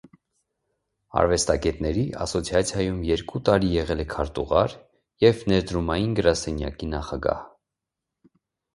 [1.21, 4.77] Արվեստագետների ասոցիացիայում երկու տարի եղել է քարտուղար
[5.29, 7.49] և ներդրումային գրասենյակի նախագահ։